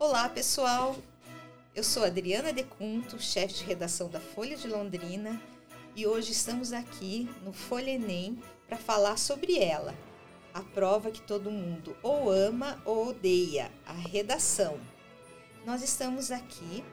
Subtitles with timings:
[0.00, 0.94] Olá, pessoal.
[1.74, 5.42] Eu sou Adriana Decunto, chefe de redação da Folha de Londrina,
[5.96, 9.92] e hoje estamos aqui no Folha Enem para falar sobre ela,
[10.54, 14.78] a prova que todo mundo ou ama ou odeia, a redação.
[15.66, 16.84] Nós estamos aqui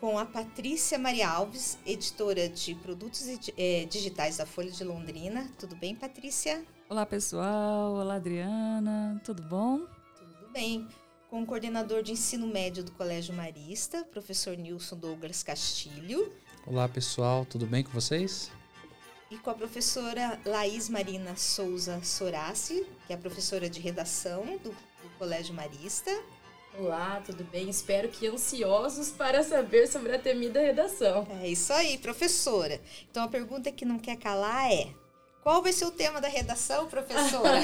[0.00, 3.26] com a Patrícia Maria Alves, editora de produtos
[3.58, 5.50] eh, digitais da Folha de Londrina.
[5.58, 6.64] Tudo bem, Patrícia?
[6.88, 7.94] Olá, pessoal.
[7.94, 9.20] Olá, Adriana.
[9.24, 9.80] Tudo bom?
[10.16, 10.88] Tudo bem.
[11.32, 16.30] Com o coordenador de ensino médio do Colégio Marista, professor Nilson Douglas Castilho.
[16.66, 17.46] Olá, pessoal.
[17.46, 18.50] Tudo bem com vocês?
[19.30, 24.72] E com a professora Laís Marina Souza Sorassi, que é a professora de redação do,
[24.72, 26.10] do Colégio Marista.
[26.78, 27.70] Olá, tudo bem?
[27.70, 31.26] Espero que ansiosos para saber sobre a temida redação.
[31.40, 32.78] É isso aí, professora.
[33.10, 34.92] Então a pergunta que não quer calar é:
[35.42, 37.58] qual vai ser o tema da redação, professora?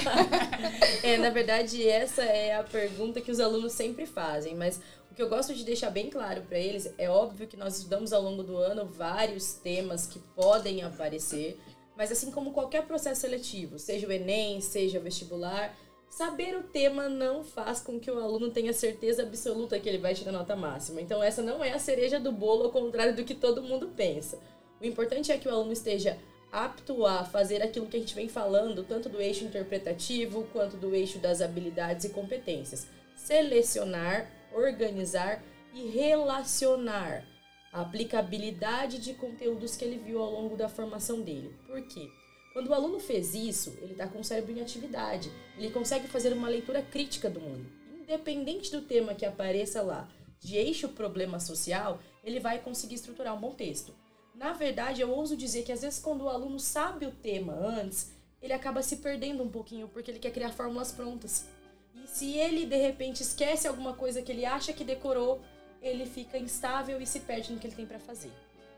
[1.02, 5.22] é, na verdade, essa é a pergunta que os alunos sempre fazem, mas o que
[5.22, 8.42] eu gosto de deixar bem claro para eles é óbvio que nós estudamos ao longo
[8.42, 11.58] do ano vários temas que podem aparecer,
[11.96, 15.74] mas assim como qualquer processo seletivo, seja o Enem, seja o vestibular,
[16.10, 20.14] Saber o tema não faz com que o aluno tenha certeza absoluta que ele vai
[20.14, 21.00] tirar nota máxima.
[21.00, 24.38] Então, essa não é a cereja do bolo, ao contrário do que todo mundo pensa.
[24.80, 26.18] O importante é que o aluno esteja
[26.50, 30.94] apto a fazer aquilo que a gente vem falando, tanto do eixo interpretativo quanto do
[30.94, 32.86] eixo das habilidades e competências.
[33.14, 35.42] Selecionar, organizar
[35.74, 37.24] e relacionar
[37.72, 41.54] a aplicabilidade de conteúdos que ele viu ao longo da formação dele.
[41.66, 42.08] Por quê?
[42.52, 45.30] Quando o aluno fez isso, ele está com o cérebro em atividade.
[45.56, 47.70] Ele consegue fazer uma leitura crítica do mundo.
[48.02, 50.08] Independente do tema que apareça lá,
[50.40, 53.94] de eixo problema social, ele vai conseguir estruturar um bom texto.
[54.38, 58.12] Na verdade, eu ouso dizer que às vezes quando o aluno sabe o tema antes,
[58.40, 61.46] ele acaba se perdendo um pouquinho porque ele quer criar fórmulas prontas.
[61.92, 65.40] E se ele de repente esquece alguma coisa que ele acha que decorou,
[65.82, 68.30] ele fica instável e se perde no que ele tem para fazer.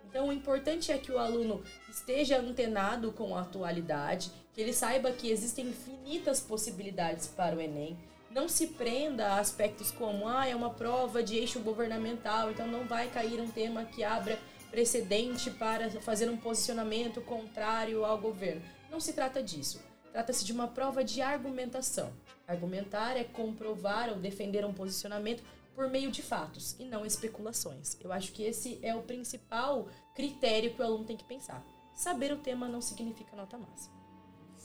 [0.09, 5.13] Então, o importante é que o aluno esteja antenado com a atualidade, que ele saiba
[5.13, 7.99] que existem infinitas possibilidades para o Enem.
[8.31, 12.87] Não se prenda a aspectos como, ah, é uma prova de eixo governamental, então não
[12.87, 14.39] vai cair um tema que abra
[14.71, 18.63] precedente para fazer um posicionamento contrário ao governo.
[18.91, 19.81] Não se trata disso.
[20.13, 22.13] Trata-se de uma prova de argumentação.
[22.47, 25.43] Argumentar é comprovar ou defender um posicionamento
[25.75, 27.97] por meio de fatos e não especulações.
[28.01, 31.65] Eu acho que esse é o principal critério que o aluno tem que pensar.
[31.95, 34.00] Saber o tema não significa nota máxima.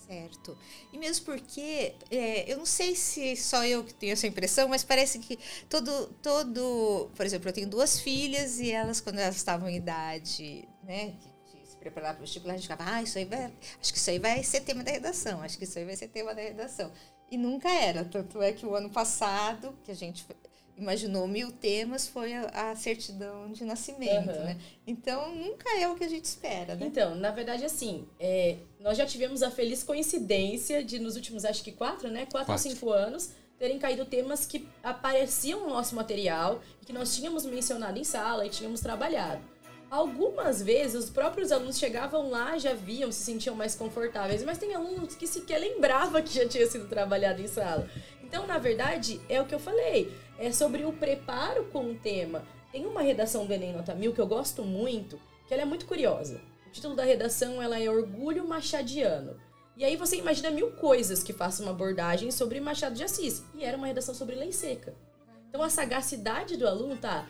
[0.07, 0.57] Certo.
[0.93, 4.83] E mesmo porque, é, eu não sei se só eu que tenho essa impressão, mas
[4.83, 7.09] parece que todo, todo.
[7.15, 11.15] Por exemplo, eu tenho duas filhas e elas, quando elas estavam em idade, né,
[11.79, 13.53] preparar para o vestibular, a gente ficava, ah, isso aí vai.
[13.79, 16.07] Acho que isso aí vai ser tema da redação, acho que isso aí vai ser
[16.07, 16.91] tema da redação.
[17.29, 18.03] E nunca era.
[18.03, 20.25] Tanto é que o ano passado, que a gente
[20.77, 24.43] imaginou mil temas foi a, a certidão de nascimento, uhum.
[24.43, 24.57] né?
[24.85, 26.85] Então, nunca é o que a gente espera, né?
[26.85, 31.63] Então, na verdade, assim, é, nós já tivemos a feliz coincidência de, nos últimos, acho
[31.63, 32.25] que quatro, né?
[32.25, 32.53] Quatro, quatro.
[32.53, 37.45] ou cinco anos, terem caído temas que apareciam no nosso material e que nós tínhamos
[37.45, 39.41] mencionado em sala e tínhamos trabalhado.
[39.89, 44.73] Algumas vezes os próprios alunos chegavam lá, já viam, se sentiam mais confortáveis, mas tem
[44.73, 47.87] alunos que sequer lembrava que já tinha sido trabalhado em sala.
[48.21, 52.43] Então, na verdade, é o que eu falei é sobre o preparo com o tema.
[52.71, 55.85] Tem uma redação do Enem Nota Mil que eu gosto muito, que ela é muito
[55.85, 56.41] curiosa.
[56.67, 59.39] O título da redação ela é Orgulho Machadiano.
[59.77, 63.43] E aí você imagina mil coisas que façam uma abordagem sobre Machado de Assis.
[63.53, 64.95] E era uma redação sobre lei seca.
[65.49, 67.27] Então a sagacidade do aluno tá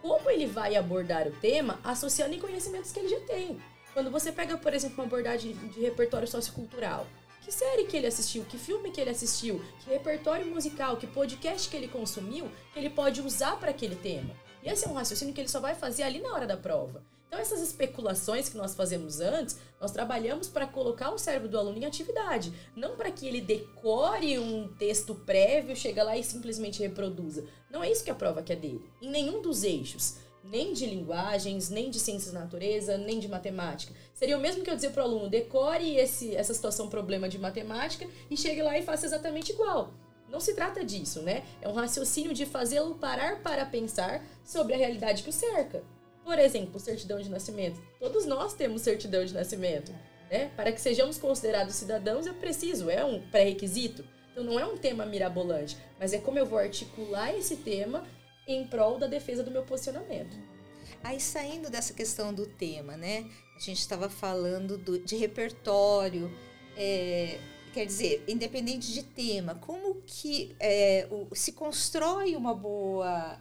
[0.00, 3.60] como ele vai abordar o tema associando em conhecimentos que ele já tem.
[3.92, 7.06] Quando você pega, por exemplo, uma abordagem de repertório sociocultural,
[7.48, 11.66] que série que ele assistiu, que filme que ele assistiu, que repertório musical, que podcast
[11.66, 14.36] que ele consumiu, que ele pode usar para aquele tema.
[14.62, 17.02] E esse é um raciocínio que ele só vai fazer ali na hora da prova.
[17.26, 21.78] Então, essas especulações que nós fazemos antes, nós trabalhamos para colocar o cérebro do aluno
[21.78, 27.46] em atividade, não para que ele decore um texto prévio, chega lá e simplesmente reproduza.
[27.70, 30.16] Não é isso que a prova quer dele, em nenhum dos eixos
[30.50, 33.92] nem de linguagens, nem de ciências da natureza, nem de matemática.
[34.14, 37.38] Seria o mesmo que eu dizer para o aluno, decore esse, essa situação problema de
[37.38, 39.92] matemática e chegue lá e faça exatamente igual.
[40.28, 41.44] Não se trata disso, né?
[41.60, 45.82] É um raciocínio de fazê-lo parar para pensar sobre a realidade que o cerca.
[46.24, 47.80] Por exemplo, certidão de nascimento.
[47.98, 49.90] Todos nós temos certidão de nascimento.
[50.30, 50.50] Né?
[50.54, 54.04] Para que sejamos considerados cidadãos é preciso, é um pré-requisito.
[54.32, 58.04] Então não é um tema mirabolante, mas é como eu vou articular esse tema
[58.48, 60.36] em prol da defesa do meu posicionamento.
[61.04, 63.26] Aí saindo dessa questão do tema, né?
[63.54, 66.30] A gente estava falando do, de repertório,
[66.76, 67.38] é,
[67.74, 73.38] quer dizer, independente de tema, como que é, o, se constrói uma boa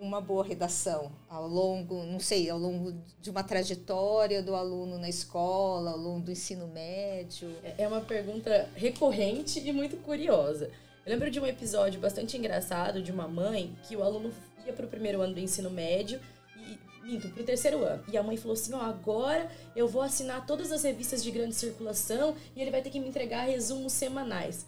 [0.00, 5.08] uma boa redação ao longo, não sei, ao longo de uma trajetória do aluno na
[5.08, 7.50] escola, ao longo do ensino médio?
[7.64, 10.70] É, é uma pergunta recorrente e muito curiosa.
[11.04, 14.30] Eu lembro de um episódio bastante engraçado de uma mãe que o aluno
[14.66, 16.20] ia para o primeiro ano do ensino médio
[16.56, 18.02] e minto, para o terceiro ano.
[18.12, 21.54] E a mãe falou assim: ó, agora eu vou assinar todas as revistas de grande
[21.54, 24.66] circulação e ele vai ter que me entregar resumos semanais.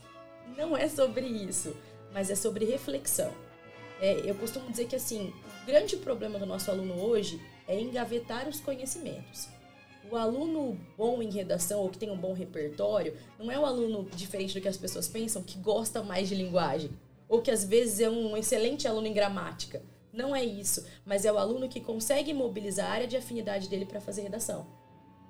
[0.56, 1.76] Não é sobre isso,
[2.12, 3.32] mas é sobre reflexão.
[4.00, 5.32] É, eu costumo dizer que assim,
[5.62, 9.48] o grande problema do nosso aluno hoje é engavetar os conhecimentos.
[10.10, 14.08] O aluno bom em redação ou que tem um bom repertório não é o aluno
[14.16, 16.90] diferente do que as pessoas pensam que gosta mais de linguagem
[17.30, 19.80] ou que às vezes é um excelente aluno em gramática.
[20.12, 23.86] Não é isso, mas é o aluno que consegue mobilizar a área de afinidade dele
[23.86, 24.66] para fazer redação.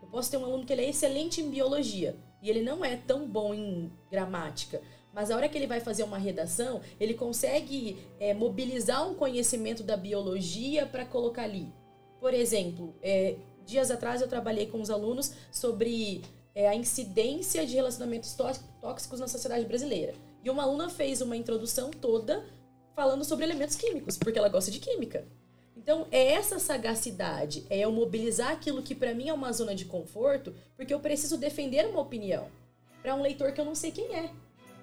[0.01, 2.97] Eu posso ter um aluno que ele é excelente em biologia e ele não é
[2.97, 4.81] tão bom em gramática,
[5.13, 9.83] mas a hora que ele vai fazer uma redação, ele consegue é, mobilizar um conhecimento
[9.83, 11.71] da biologia para colocar ali.
[12.19, 13.37] Por exemplo, é,
[13.67, 16.23] dias atrás eu trabalhei com os alunos sobre
[16.55, 18.35] é, a incidência de relacionamentos
[18.81, 20.15] tóxicos na sociedade brasileira.
[20.43, 22.45] E uma aluna fez uma introdução toda
[22.95, 25.27] falando sobre elementos químicos, porque ela gosta de química.
[25.77, 29.87] Então, é essa sagacidade, é eu mobilizar aquilo que para mim é uma zona de
[29.87, 32.49] conforto, porque eu preciso defender uma opinião
[33.03, 34.31] para um leitor que eu não sei quem é.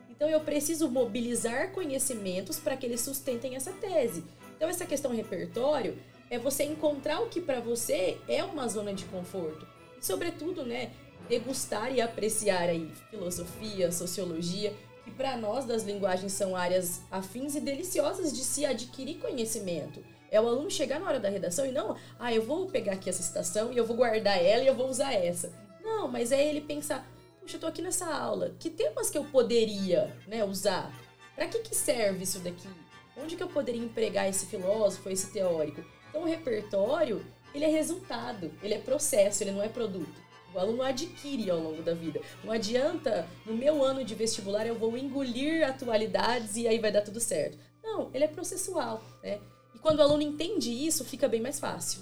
[0.10, 4.24] Então eu preciso mobilizar conhecimentos para que eles sustentem essa tese.
[4.56, 5.96] Então essa questão repertório
[6.28, 9.68] é você encontrar o que para você é uma zona de conforto.
[10.02, 10.92] E sobretudo, né,
[11.30, 14.74] degustar e apreciar aí filosofia, sociologia,
[15.08, 20.04] que para nós das linguagens são áreas afins e deliciosas de se adquirir conhecimento.
[20.30, 23.10] É o aluno chegar na hora da redação e não, ah, eu vou pegar aqui
[23.10, 25.54] essa citação e eu vou guardar ela e eu vou usar essa.
[25.82, 27.10] Não, mas é ele pensar,
[27.40, 30.94] puxa, eu tô aqui nessa aula, que temas que eu poderia né, usar?
[31.34, 32.68] Para que, que serve isso daqui?
[33.16, 35.82] Onde que eu poderia empregar esse filósofo, esse teórico?
[36.10, 37.26] Então, o repertório,
[37.56, 40.27] ele é resultado, ele é processo, ele não é produto.
[40.58, 42.20] O aluno adquire ao longo da vida.
[42.44, 47.04] Não adianta, no meu ano de vestibular, eu vou engolir atualidades e aí vai dar
[47.04, 47.60] tudo certo.
[47.84, 49.40] Não, ele é processual, né?
[49.76, 52.02] E quando o aluno entende isso, fica bem mais fácil.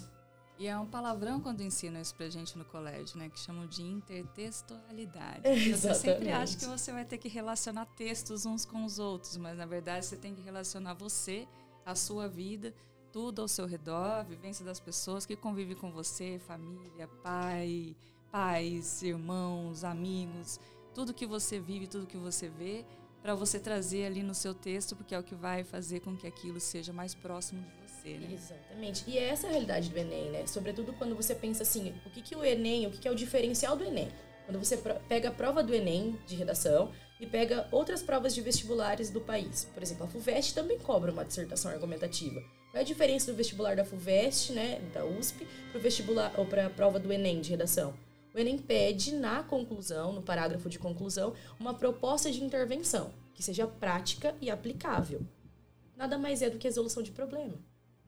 [0.58, 3.28] E é um palavrão quando ensinam isso pra gente no colégio, né?
[3.28, 5.42] Que chamam de intertextualidade.
[5.52, 5.78] Exatamente.
[5.78, 9.58] Você sempre acha que você vai ter que relacionar textos uns com os outros, mas
[9.58, 11.46] na verdade você tem que relacionar você,
[11.84, 12.72] a sua vida,
[13.12, 17.94] tudo ao seu redor, a vivência das pessoas que convivem com você, família, pai,
[18.36, 20.60] pais, irmãos, amigos,
[20.94, 22.84] tudo que você vive, tudo que você vê,
[23.22, 26.26] para você trazer ali no seu texto, porque é o que vai fazer com que
[26.26, 28.34] aquilo seja mais próximo de você né?
[28.34, 29.04] Exatamente.
[29.06, 30.46] E é essa a realidade do Enem, né?
[30.46, 33.14] Sobretudo quando você pensa assim, o que, que o Enem, o que, que é o
[33.14, 34.10] diferencial do Enem?
[34.44, 34.76] Quando você
[35.08, 39.64] pega a prova do Enem de redação e pega outras provas de vestibulares do país.
[39.72, 42.38] Por exemplo, a FUVEST também cobra uma dissertação argumentativa.
[42.70, 46.44] Qual é a diferença do vestibular da FUVEST, né, da USP, para o vestibular ou
[46.44, 47.94] para a prova do Enem de redação?
[48.36, 53.66] O Enem pede na conclusão, no parágrafo de conclusão, uma proposta de intervenção que seja
[53.66, 55.22] prática e aplicável.
[55.96, 57.54] Nada mais é do que resolução de problema.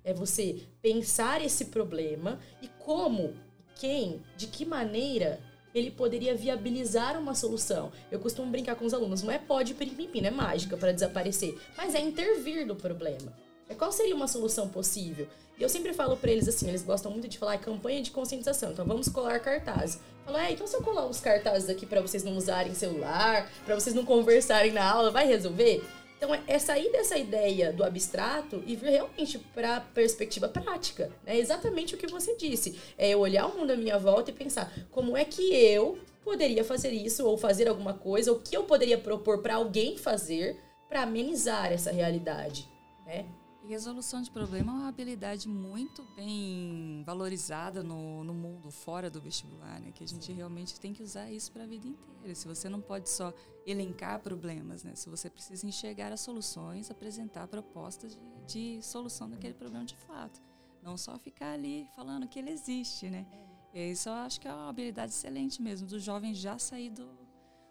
[0.05, 3.35] É você pensar esse problema e como,
[3.75, 5.41] quem, de que maneira
[5.75, 7.91] ele poderia viabilizar uma solução.
[8.11, 11.59] Eu costumo brincar com os alunos, não é pode pirim não é mágica para desaparecer,
[11.75, 13.33] mas é intervir no problema.
[13.69, 15.27] É qual seria uma solução possível?
[15.59, 18.11] E eu sempre falo para eles assim, eles gostam muito de falar é campanha de
[18.11, 18.73] conscientização.
[18.73, 20.01] Então vamos colar cartazes.
[20.25, 23.75] Falo, é, então se eu colar uns cartazes aqui para vocês não usarem celular, para
[23.75, 25.85] vocês não conversarem na aula, vai resolver?
[26.17, 31.13] Então, é, é sair dessa ideia do abstrato e vir realmente para a perspectiva prática.
[31.25, 32.79] É exatamente o que você disse.
[32.99, 36.65] É eu olhar o mundo à minha volta e pensar como é que eu poderia
[36.65, 40.59] fazer isso ou fazer alguma coisa, ou o que eu poderia propor para alguém fazer
[40.89, 42.69] para amenizar essa realidade.
[43.07, 43.25] Né?
[43.69, 49.79] Resolução de problema é uma habilidade muito bem valorizada no, no mundo fora do vestibular,
[49.79, 49.93] né?
[49.93, 50.33] Que a gente Sim.
[50.33, 52.35] realmente tem que usar isso para a vida inteira.
[52.35, 53.33] Se você não pode só
[53.67, 54.95] elencar problemas, né?
[54.95, 60.41] Se você precisa enxergar as soluções, apresentar propostas de, de solução daquele problema de fato.
[60.83, 63.27] Não só ficar ali falando que ele existe, né?
[63.31, 63.49] É.
[63.75, 67.07] E isso eu acho que é uma habilidade excelente mesmo, do jovem já sair do,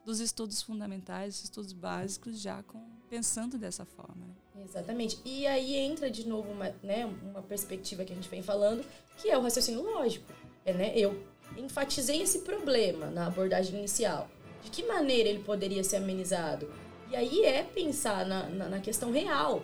[0.07, 4.25] dos estudos fundamentais, estudos básicos, já com, pensando dessa forma.
[4.55, 4.63] Né?
[4.63, 5.19] Exatamente.
[5.25, 8.85] E aí entra de novo uma, né, uma perspectiva que a gente vem falando,
[9.17, 10.31] que é o raciocínio lógico.
[10.63, 11.21] É, né, eu
[11.57, 14.29] enfatizei esse problema na abordagem inicial.
[14.63, 16.71] De que maneira ele poderia ser amenizado?
[17.11, 19.61] E aí é pensar na, na, na questão real.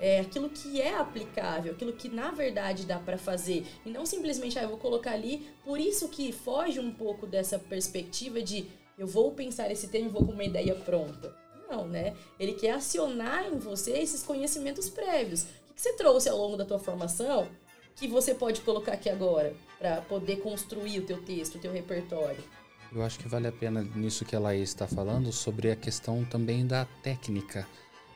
[0.00, 3.66] É aquilo que é aplicável, aquilo que na verdade dá para fazer.
[3.84, 5.46] E não simplesmente, ah, eu vou colocar ali.
[5.62, 8.66] Por isso que foge um pouco dessa perspectiva de
[8.98, 11.34] eu vou pensar esse tema e vou com uma ideia pronta.
[11.68, 12.14] Não, né?
[12.38, 15.44] Ele quer acionar em você esses conhecimentos prévios.
[15.70, 17.48] O que você trouxe ao longo da tua formação
[17.96, 22.42] que você pode colocar aqui agora para poder construir o teu texto, o teu repertório?
[22.94, 26.24] Eu acho que vale a pena nisso que a Laís está falando sobre a questão
[26.26, 27.66] também da técnica.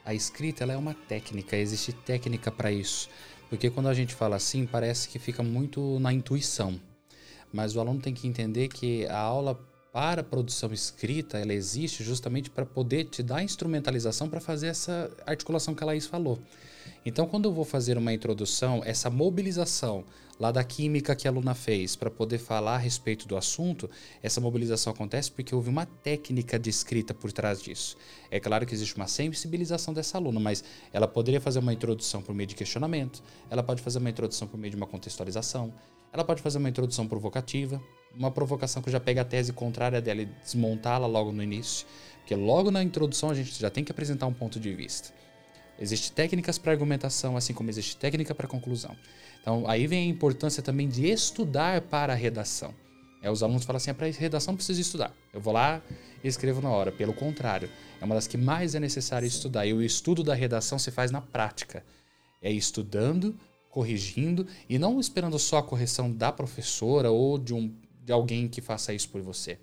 [0.05, 3.09] A escrita ela é uma técnica, existe técnica para isso.
[3.49, 6.79] Porque quando a gente fala assim, parece que fica muito na intuição.
[7.53, 9.59] Mas o aluno tem que entender que a aula
[9.97, 15.11] para a produção escrita, ela existe justamente para poder te dar instrumentalização para fazer essa
[15.25, 16.39] articulação que a Laís falou.
[17.07, 20.05] Então, quando eu vou fazer uma introdução, essa mobilização
[20.39, 23.89] lá da química que a aluna fez para poder falar a respeito do assunto,
[24.23, 27.97] essa mobilização acontece porque houve uma técnica de escrita por trás disso.
[28.31, 30.63] É claro que existe uma sensibilização dessa aluna, mas
[30.93, 34.59] ela poderia fazer uma introdução por meio de questionamento, ela pode fazer uma introdução por
[34.59, 35.73] meio de uma contextualização,
[36.13, 37.81] ela pode fazer uma introdução provocativa,
[38.17, 41.87] uma provocação que já pega a tese contrária dela e desmontá-la logo no início,
[42.19, 45.13] porque logo na introdução a gente já tem que apresentar um ponto de vista.
[45.79, 48.97] Existem técnicas para argumentação, assim como existe técnica para conclusão.
[49.41, 52.75] Então, aí vem a importância também de estudar para a redação.
[53.23, 55.13] É, os alunos falam assim: ah, para redação não precisa estudar.
[55.33, 55.83] Eu vou lá
[56.23, 56.91] e escrevo na hora.
[56.91, 57.69] Pelo contrário,
[58.01, 59.67] é uma das que mais é necessário estudar.
[59.67, 61.85] E o estudo da redação se faz na prática.
[62.43, 63.35] É estudando,
[63.71, 67.75] corrigindo e não esperando só a correção da professora ou de, um,
[68.07, 69.59] de alguém que faça isso por você.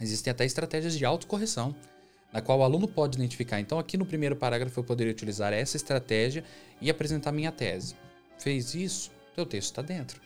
[0.00, 1.74] Existem até estratégias de autocorreção
[2.32, 3.60] na qual o aluno pode identificar.
[3.60, 6.44] Então, aqui no primeiro parágrafo, eu poderia utilizar essa estratégia
[6.80, 7.94] e apresentar minha tese.
[8.38, 10.20] Fez isso, teu texto está dentro.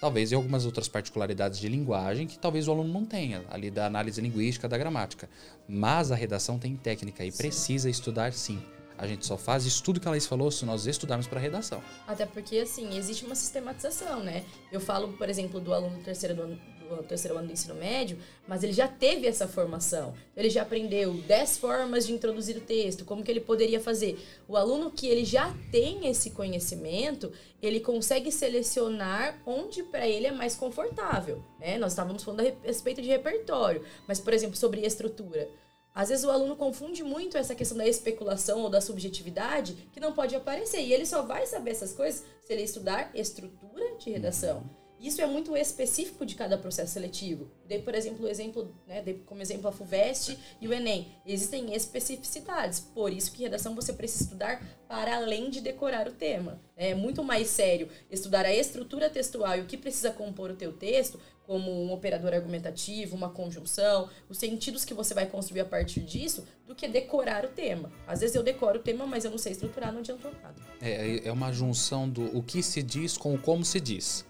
[0.00, 3.86] Talvez em algumas outras particularidades de linguagem que talvez o aluno não tenha, ali da
[3.86, 5.28] análise linguística, da gramática.
[5.68, 7.36] Mas a redação tem técnica e sim.
[7.36, 8.62] precisa estudar sim.
[9.00, 11.82] A gente só faz isso tudo que a Laís falou se nós estudarmos para redação.
[12.06, 14.44] Até porque, assim, existe uma sistematização, né?
[14.70, 18.18] Eu falo, por exemplo, do aluno terceiro do ano, do terceiro ano do ensino médio,
[18.46, 20.12] mas ele já teve essa formação.
[20.36, 24.22] Ele já aprendeu 10 formas de introduzir o texto, como que ele poderia fazer.
[24.46, 30.32] O aluno que ele já tem esse conhecimento, ele consegue selecionar onde para ele é
[30.32, 31.42] mais confortável.
[31.58, 31.78] Né?
[31.78, 35.48] Nós estávamos falando a respeito de repertório, mas, por exemplo, sobre estrutura.
[35.94, 40.12] Às vezes o aluno confunde muito essa questão da especulação ou da subjetividade que não
[40.12, 40.80] pode aparecer.
[40.80, 44.79] E ele só vai saber essas coisas se ele estudar estrutura de redação.
[45.00, 47.50] Isso é muito específico de cada processo seletivo.
[47.66, 51.08] Dei, por exemplo, o exemplo, né, dei como exemplo a FUVEST e o Enem.
[51.24, 56.60] Existem especificidades, por isso que redação você precisa estudar para além de decorar o tema.
[56.76, 60.72] É muito mais sério estudar a estrutura textual e o que precisa compor o teu
[60.72, 61.18] texto,
[61.50, 66.46] como um operador argumentativo, uma conjunção, os sentidos que você vai construir a partir disso,
[66.66, 67.90] do que decorar o tema.
[68.06, 70.54] Às vezes eu decoro o tema, mas eu não sei estruturar, não adiantou nada.
[70.80, 74.24] É, é uma junção do o que se diz com o como se diz.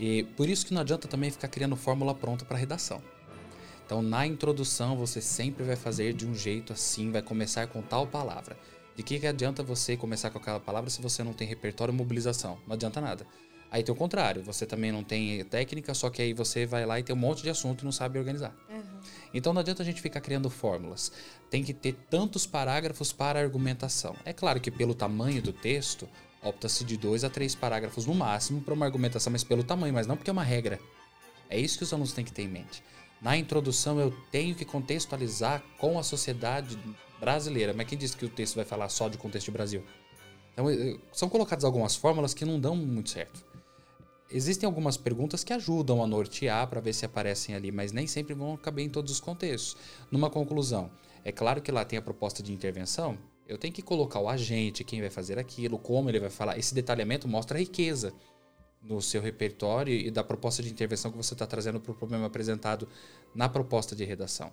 [0.00, 3.02] E por isso que não adianta também ficar criando fórmula pronta para redação.
[3.84, 8.06] Então, na introdução, você sempre vai fazer de um jeito assim, vai começar com tal
[8.06, 8.56] palavra.
[8.96, 11.96] De que, que adianta você começar com aquela palavra se você não tem repertório e
[11.96, 12.58] mobilização?
[12.66, 13.26] Não adianta nada.
[13.70, 16.98] Aí tem o contrário, você também não tem técnica, só que aí você vai lá
[16.98, 18.56] e tem um monte de assunto e não sabe organizar.
[18.70, 19.00] Uhum.
[19.34, 21.12] Então não adianta a gente ficar criando fórmulas.
[21.50, 24.16] Tem que ter tantos parágrafos para argumentação.
[24.24, 26.08] É claro que pelo tamanho do texto,
[26.42, 30.06] opta-se de dois a três parágrafos no máximo para uma argumentação, mas pelo tamanho, mas
[30.06, 30.80] não porque é uma regra.
[31.48, 32.82] É isso que os alunos têm que ter em mente.
[33.20, 36.78] Na introdução, eu tenho que contextualizar com a sociedade
[37.18, 37.74] brasileira.
[37.74, 39.84] Mas quem disse que o texto vai falar só de contexto de Brasil?
[40.52, 40.66] Então,
[41.12, 43.44] são colocadas algumas fórmulas que não dão muito certo.
[44.30, 48.32] Existem algumas perguntas que ajudam a nortear para ver se aparecem ali, mas nem sempre
[48.32, 49.76] vão caber em todos os contextos.
[50.10, 50.90] Numa conclusão,
[51.24, 53.18] é claro que lá tem a proposta de intervenção,
[53.50, 56.56] eu tenho que colocar o agente, quem vai fazer aquilo, como ele vai falar.
[56.56, 58.14] Esse detalhamento mostra a riqueza
[58.80, 62.26] no seu repertório e da proposta de intervenção que você está trazendo para o problema
[62.26, 62.88] apresentado
[63.34, 64.52] na proposta de redação.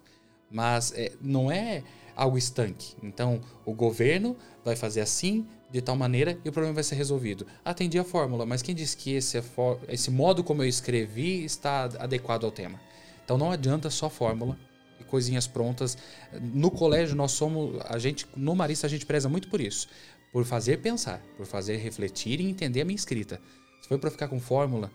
[0.49, 1.83] Mas é, não é
[2.15, 2.95] algo estanque.
[3.03, 4.35] Então, o governo
[4.65, 7.45] vai fazer assim, de tal maneira, e o problema vai ser resolvido.
[7.63, 9.39] Atendi a fórmula, mas quem disse que esse,
[9.87, 12.81] esse modo como eu escrevi está adequado ao tema?
[13.23, 14.57] Então, não adianta só fórmula
[15.05, 15.97] coisinhas prontas.
[16.41, 19.87] No colégio nós somos, a gente, no Marista a gente preza muito por isso,
[20.31, 23.41] por fazer pensar, por fazer refletir e entender a minha escrita.
[23.81, 24.91] Se for para ficar com fórmula,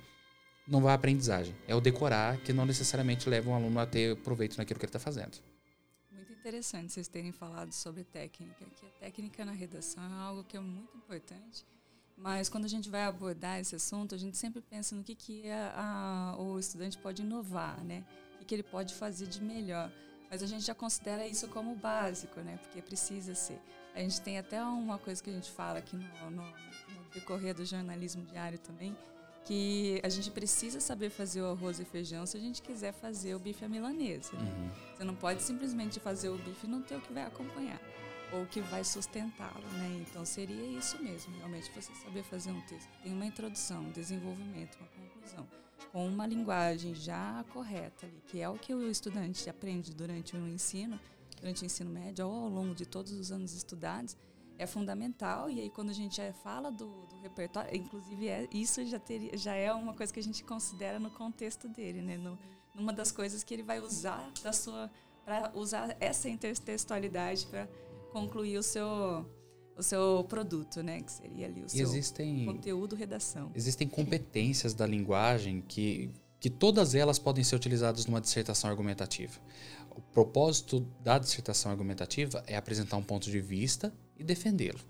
[0.67, 1.55] não vai aprendizagem.
[1.67, 4.91] É o decorar que não necessariamente leva um aluno a ter proveito naquilo que ele
[4.91, 5.39] está fazendo.
[6.11, 10.57] Muito interessante vocês terem falado sobre técnica, que a técnica na redação é algo que
[10.57, 11.65] é muito importante.
[12.17, 15.51] Mas quando a gente vai abordar esse assunto, a gente sempre pensa no que, que
[15.51, 18.05] a, a, o estudante pode inovar, né?
[18.53, 19.91] Que ele pode fazer de melhor.
[20.31, 22.59] Mas a gente já considera isso como básico, né?
[22.61, 23.59] Porque precisa ser.
[23.95, 27.55] A gente tem até uma coisa que a gente fala aqui no, no, no decorrer
[27.55, 28.95] do jornalismo diário também,
[29.47, 33.35] que a gente precisa saber fazer o arroz e feijão se a gente quiser fazer
[33.35, 34.35] o bife à milanesa.
[34.35, 34.43] Né?
[34.43, 34.71] Uhum.
[34.97, 37.81] Você não pode simplesmente fazer o bife e não ter o que vai acompanhar.
[38.33, 40.05] ou que vai sustentá-lo, né?
[40.09, 42.89] Então seria isso mesmo, realmente você saber fazer um texto.
[43.03, 45.47] Tem uma introdução, um desenvolvimento, uma conclusão,
[45.91, 50.99] com uma linguagem já correta que é o que o estudante aprende durante o ensino,
[51.41, 54.17] durante o ensino médio ou ao longo de todos os anos estudados,
[54.59, 55.51] é fundamental.
[55.51, 59.55] E aí quando a gente fala do, do repertório, inclusive é, isso já, teria, já
[59.55, 62.17] é uma coisa que a gente considera no contexto dele, né?
[62.17, 62.39] No,
[62.75, 64.91] numa das coisas que ele vai usar da sua
[65.25, 67.69] para usar essa intertextualidade para
[68.11, 69.25] concluir o seu
[69.83, 73.51] o seu produto, né, que seria ali o seu existem, conteúdo, redação.
[73.55, 76.11] Existem competências da linguagem que
[76.41, 79.39] que todas elas podem ser utilizadas numa dissertação argumentativa.
[79.91, 84.81] O propósito da dissertação argumentativa é apresentar um ponto de vista e defendê-lo.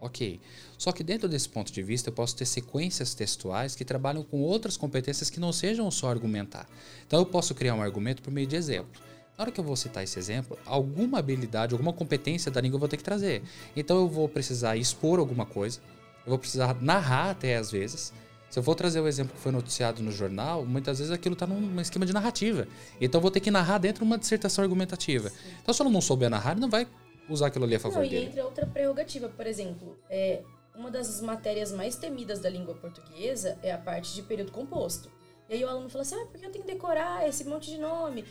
[0.00, 0.40] Ok.
[0.78, 4.40] Só que dentro desse ponto de vista eu posso ter sequências textuais que trabalham com
[4.40, 6.68] outras competências que não sejam só argumentar.
[7.04, 9.02] Então eu posso criar um argumento por meio de exemplo.
[9.40, 12.78] Na hora que eu vou citar esse exemplo, alguma habilidade, alguma competência da língua eu
[12.78, 13.42] vou ter que trazer.
[13.74, 15.80] Então eu vou precisar expor alguma coisa,
[16.26, 18.12] eu vou precisar narrar até às vezes.
[18.50, 21.46] Se eu for trazer o exemplo que foi noticiado no jornal, muitas vezes aquilo está
[21.46, 22.68] num esquema de narrativa.
[23.00, 25.32] Então eu vou ter que narrar dentro de uma dissertação argumentativa.
[25.62, 26.86] Então se eu não souber narrar, ele não vai
[27.26, 28.26] usar aquilo ali a favor não, dele.
[28.26, 30.42] E entre outra prerrogativa, por exemplo, é,
[30.76, 35.10] uma das matérias mais temidas da língua portuguesa é a parte de período composto.
[35.48, 37.78] E aí o aluno fala assim, ah, porque eu tenho que decorar esse monte de
[37.78, 38.24] nome?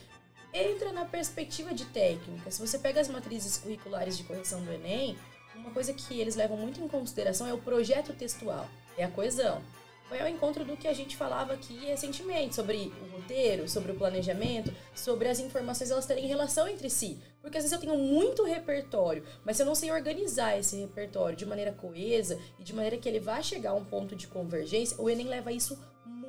[0.53, 2.50] Entra na perspectiva de técnica.
[2.51, 5.18] Se você pega as matrizes curriculares de correção do Enem,
[5.56, 9.62] uma coisa que eles levam muito em consideração é o projeto textual, é a coesão.
[10.10, 13.96] Vai ao encontro do que a gente falava aqui recentemente, sobre o roteiro, sobre o
[13.96, 17.20] planejamento, sobre as informações elas terem relação entre si.
[17.44, 21.38] Porque às vezes eu tenho muito repertório, mas se eu não sei organizar esse repertório
[21.38, 25.00] de maneira coesa e de maneira que ele vá chegar a um ponto de convergência,
[25.00, 25.77] o Enem leva isso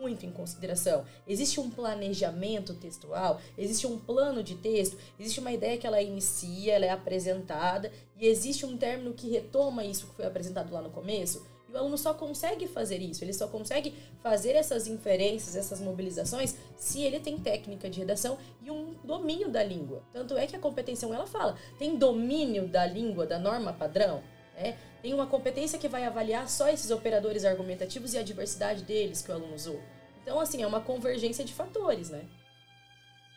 [0.00, 1.04] muito em consideração.
[1.28, 6.75] Existe um planejamento textual, existe um plano de texto, existe uma ideia que ela inicia,
[6.75, 10.90] ela é apresentada e existe um término que retoma isso que foi apresentado lá no
[10.90, 11.47] começo.
[11.69, 16.56] E o aluno só consegue fazer isso, ele só consegue fazer essas inferências, essas mobilizações,
[16.76, 20.02] se ele tem técnica de redação e um domínio da língua.
[20.13, 24.21] Tanto é que a competência 1 ela fala, tem domínio da língua, da norma padrão,
[24.60, 24.78] né?
[25.02, 29.30] Tem uma competência que vai avaliar só esses operadores argumentativos e a diversidade deles que
[29.30, 29.80] o aluno usou.
[30.23, 32.26] Então, assim, é uma convergência de fatores, né?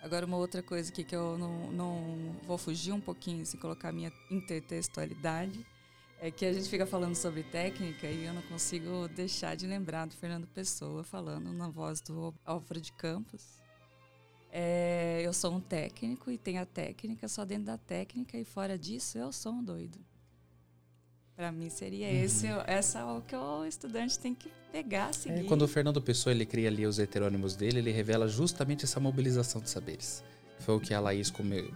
[0.02, 3.90] Agora, uma outra coisa aqui que eu não, não vou fugir um pouquinho, se colocar
[3.90, 5.66] a minha intertextualidade,
[6.20, 10.06] é que a gente fica falando sobre técnica e eu não consigo deixar de lembrar
[10.06, 13.62] do Fernando Pessoa falando na voz do Alfredo Campos.
[14.52, 18.78] É, eu sou um técnico e tenho a técnica só dentro da técnica e fora
[18.78, 20.00] disso eu sou um doido.
[21.36, 22.24] Para mim seria uhum.
[22.24, 25.40] esse, essa é o que o estudante tem que pegar, é, seguir.
[25.40, 29.00] É, quando o Fernando Pessoa ele cria ali os heterônimos dele, ele revela justamente essa
[29.00, 30.24] mobilização de saberes.
[30.60, 31.32] Foi o que a Laís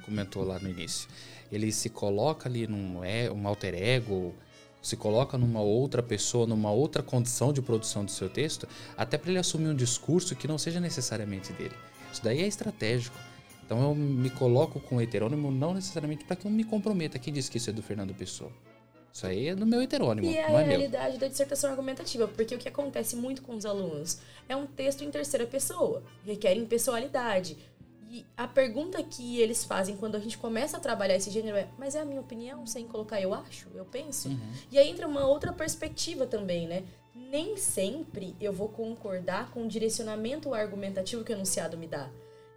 [0.06, 1.10] comentou lá no início.
[1.52, 4.34] Ele se coloca ali num é, um alter ego,
[4.82, 9.32] se coloca numa outra pessoa, numa outra condição de produção do seu texto, até para
[9.32, 11.76] ele assumir um discurso que não seja necessariamente dele.
[12.14, 13.18] Isso daí é estratégico.
[13.66, 17.20] Então eu me coloco com o heterônimo não necessariamente para que eu me comprometa.
[17.20, 18.52] Quem disse que isso é do Fernando Pessoa?
[19.18, 20.28] Isso aí é do meu heterônimo.
[20.28, 21.22] E é a é realidade meu.
[21.22, 25.10] da dissertação argumentativa, porque o que acontece muito com os alunos é um texto em
[25.10, 27.58] terceira pessoa, requer impessoalidade.
[28.12, 31.68] E a pergunta que eles fazem quando a gente começa a trabalhar esse gênero é:
[31.80, 34.30] mas é a minha opinião, sem colocar eu acho, eu penso?
[34.30, 34.52] Uhum.
[34.72, 36.84] E aí entra uma outra perspectiva também, né?
[37.16, 42.08] Nem sempre eu vou concordar com o direcionamento argumentativo que o enunciado me dá.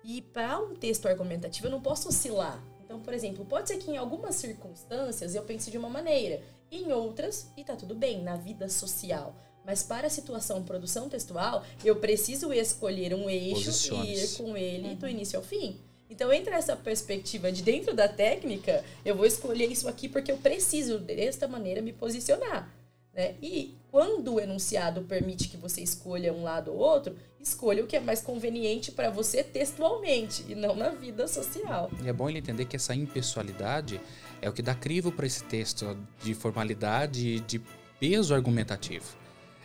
[0.04, 2.62] E para um texto argumentativo eu não posso oscilar.
[2.90, 6.90] Então, por exemplo, pode ser que em algumas circunstâncias eu pense de uma maneira, em
[6.90, 9.32] outras, e tá tudo bem, na vida social.
[9.64, 14.88] Mas para a situação produção textual, eu preciso escolher um eixo e ir com ele
[14.88, 14.94] uhum.
[14.96, 15.78] do início ao fim.
[16.10, 20.38] Então, entre essa perspectiva de dentro da técnica, eu vou escolher isso aqui porque eu
[20.38, 22.74] preciso, desta maneira, me posicionar.
[23.14, 23.34] Né?
[23.42, 27.96] E quando o enunciado permite que você escolha um lado ou outro, escolha o que
[27.96, 31.90] é mais conveniente para você textualmente e não na vida social.
[32.02, 34.00] E é bom ele entender que essa impessoalidade
[34.40, 37.60] é o que dá crivo para esse texto de formalidade e de
[37.98, 39.18] peso argumentativo.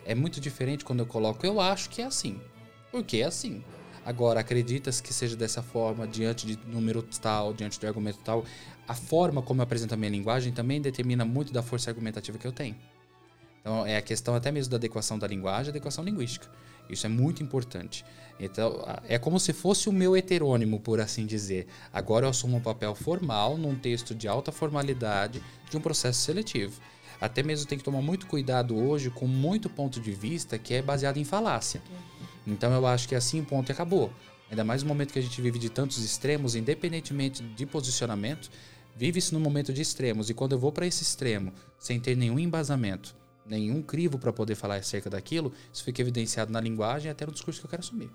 [0.05, 2.39] É muito diferente quando eu coloco eu acho que é assim,
[2.91, 3.63] porque é assim.
[4.05, 8.45] Agora, acreditas que seja dessa forma, diante de número tal, diante de argumento tal,
[8.87, 12.45] a forma como eu apresento a minha linguagem também determina muito da força argumentativa que
[12.45, 12.75] eu tenho.
[13.65, 16.47] Então, é a questão até mesmo da adequação da linguagem, adequação linguística.
[16.87, 18.05] Isso é muito importante.
[18.39, 21.65] Então, é como se fosse o meu heterônimo, por assim dizer.
[21.91, 26.79] Agora eu assumo um papel formal num texto de alta formalidade de um processo seletivo.
[27.19, 30.81] Até mesmo tem que tomar muito cuidado hoje com muito ponto de vista que é
[30.83, 31.81] baseado em falácia.
[32.45, 34.13] Então eu acho que assim ponto acabou.
[34.47, 38.51] Ainda mais no momento que a gente vive de tantos extremos, independentemente de posicionamento,
[38.95, 40.29] vive-se num momento de extremos.
[40.29, 44.55] E quando eu vou para esse extremo, sem ter nenhum embasamento, nenhum crivo para poder
[44.55, 48.11] falar acerca daquilo, isso fica evidenciado na linguagem até no discurso que eu quero assumir.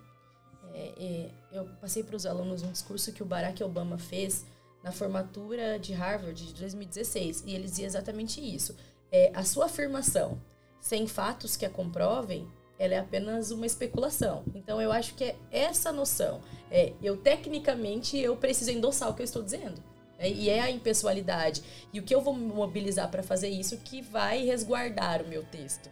[0.75, 4.45] É, é, eu passei para os alunos um discurso que o Barack Obama fez
[4.83, 8.75] na formatura de Harvard de 2016 e ele dizia exatamente isso.
[9.13, 10.41] É, a sua afirmação
[10.81, 14.43] sem fatos que a comprovem, ela é apenas uma especulação.
[14.55, 16.41] Então eu acho que é essa noção.
[16.71, 19.83] É, eu tecnicamente eu preciso endossar o que eu estou dizendo.
[20.21, 21.63] É, e é a impessoalidade.
[21.93, 25.43] E o que eu vou me mobilizar para fazer isso que vai resguardar o meu
[25.43, 25.91] texto.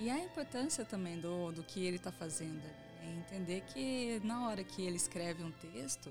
[0.00, 2.54] E a importância também do, do que ele está fazendo.
[2.54, 3.24] Né?
[3.28, 6.10] Entender que na hora que ele escreve um texto,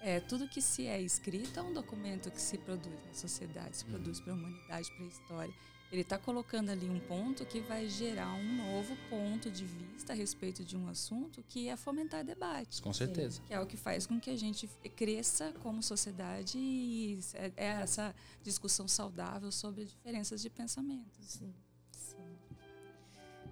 [0.00, 3.84] é, tudo que se é escrito é um documento que se produz na sociedade, se
[3.84, 5.54] produz para a humanidade, para a história.
[5.92, 10.16] Ele está colocando ali um ponto que vai gerar um novo ponto de vista a
[10.16, 12.80] respeito de um assunto que é fomentar debates.
[12.80, 13.42] Com certeza.
[13.46, 17.66] Que é o que faz com que a gente cresça como sociedade e é, é
[17.82, 21.26] essa discussão saudável sobre diferenças de pensamentos.
[21.26, 21.52] Sim.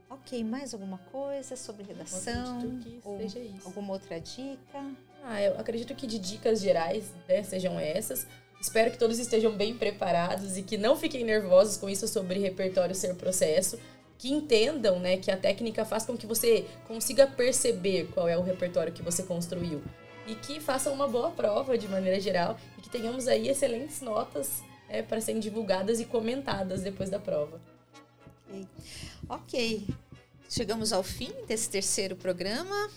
[0.09, 2.83] Ok, mais alguma coisa sobre redação?
[3.05, 3.20] Ou
[3.66, 4.96] alguma outra dica?
[5.22, 8.26] Ah, eu acredito que de dicas gerais né, sejam essas.
[8.60, 12.94] Espero que todos estejam bem preparados e que não fiquem nervosos com isso sobre repertório
[12.94, 13.78] ser processo.
[14.18, 18.42] Que entendam né, que a técnica faz com que você consiga perceber qual é o
[18.42, 19.82] repertório que você construiu.
[20.26, 24.62] E que façam uma boa prova de maneira geral e que tenhamos aí excelentes notas
[24.90, 27.58] é, para serem divulgadas e comentadas depois da prova.
[28.46, 28.66] Ok.
[29.26, 29.86] Ok.
[30.50, 32.90] Chegamos ao fim desse terceiro programa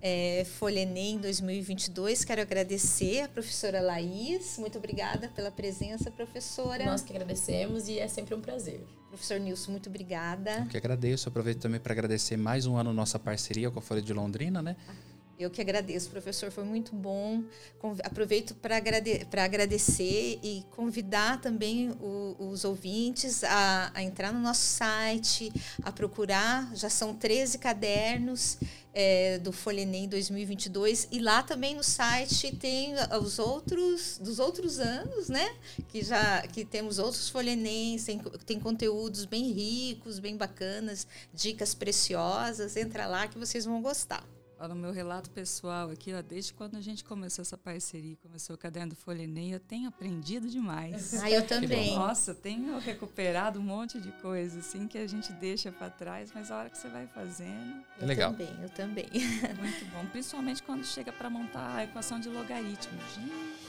[0.00, 2.24] é, Folha Enem 2022.
[2.24, 4.58] Quero agradecer a professora Laís.
[4.58, 6.84] Muito obrigada pela presença, professora.
[6.84, 8.84] Nós que agradecemos e é sempre um prazer.
[9.08, 10.60] Professor Nilson, muito obrigada.
[10.60, 11.28] Eu que agradeço.
[11.28, 14.76] Aproveito também para agradecer mais um ano nossa parceria com a Folha de Londrina, né?
[15.38, 17.44] Eu que agradeço, professor, foi muito bom.
[18.02, 24.62] Aproveito para agrade agradecer e convidar também o, os ouvintes a, a, entrar no nosso
[24.62, 26.74] site, a procurar.
[26.74, 28.58] Já são 13 cadernos
[28.92, 34.80] é, do Folha Enem 2022 e lá também no site tem os outros dos outros
[34.80, 35.54] anos, né?
[35.88, 41.74] Que já que temos outros Folha Enem, tem, tem conteúdos bem ricos, bem bacanas, dicas
[41.74, 42.76] preciosas.
[42.76, 44.26] Entra lá que vocês vão gostar
[44.66, 48.58] no meu relato pessoal aqui, ó, desde quando a gente começou essa parceria, começou o
[48.58, 51.14] caderno do Folha Enem, eu tenho aprendido demais.
[51.22, 51.94] Ah, eu também.
[51.94, 56.50] Nossa, tenho recuperado um monte de coisa assim que a gente deixa para trás, mas
[56.50, 57.84] a hora que você vai fazendo.
[58.00, 58.30] É legal.
[58.30, 59.06] Eu também, eu também.
[59.58, 62.98] Muito bom, principalmente quando chega para montar a equação de logaritmo.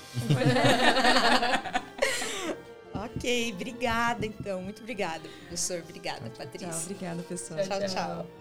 [2.93, 4.61] ok, obrigada então.
[4.61, 5.81] Muito obrigada, professor.
[5.81, 6.69] Obrigada, Patrícia.
[6.69, 7.59] Tchau, obrigada, pessoal.
[7.59, 7.79] tchau.
[7.79, 7.89] tchau.
[7.89, 8.38] tchau.